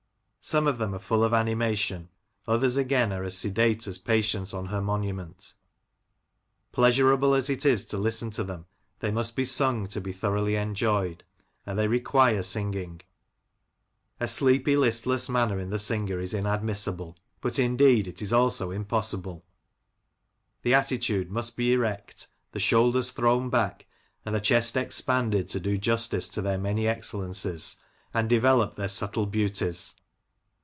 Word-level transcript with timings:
Some 0.43 0.65
of 0.65 0.79
them 0.79 0.95
are 0.95 0.99
full 0.99 1.23
of 1.23 1.35
animation, 1.35 2.09
others, 2.47 2.75
again, 2.75 3.13
are 3.13 3.23
as 3.23 3.37
sedate 3.37 3.85
as 3.85 3.99
Patience 3.99 4.55
on 4.55 4.65
her 4.65 4.81
monument 4.81 5.53
Pleasurable 6.71 7.35
as 7.35 7.47
it 7.47 7.63
is 7.63 7.85
to 7.85 7.97
listen 7.99 8.31
to 8.31 8.43
them, 8.43 8.65
they 9.01 9.11
must 9.11 9.35
be 9.35 9.45
sung 9.45 9.85
to 9.89 10.01
be 10.01 10.11
thoroughly 10.11 10.55
enjoyed, 10.55 11.23
and 11.63 11.77
they 11.77 11.87
require 11.87 12.41
singing. 12.41 13.01
A 14.19 14.27
sleepy, 14.27 14.73
68 14.73 14.77
Lancashire 14.77 14.79
Characters 14.79 14.79
and 14.79 14.79
Places, 14.81 15.05
listless 15.05 15.29
manner 15.29 15.59
in 15.59 15.69
the 15.69 15.79
singer 15.79 16.19
is 16.19 16.33
inadmissible; 16.33 17.17
but, 17.39 17.59
indeed, 17.59 18.07
it 18.07 18.21
is 18.23 18.33
also 18.33 18.71
impossible. 18.71 19.43
The 20.63 20.73
attitude 20.73 21.29
must 21.29 21.55
be 21.55 21.73
erect, 21.73 22.25
the 22.51 22.59
shoulders 22.59 23.11
thrown 23.11 23.51
back, 23.51 23.85
and 24.25 24.33
the 24.33 24.41
chest 24.41 24.75
expanded 24.75 25.47
to 25.49 25.59
do 25.59 25.77
justice 25.77 26.27
to 26.29 26.41
their 26.41 26.57
many 26.57 26.87
excellencies 26.87 27.77
and 28.11 28.27
develop 28.27 28.73
their 28.73 28.89
subtle 28.89 29.27
beauties. 29.27 29.93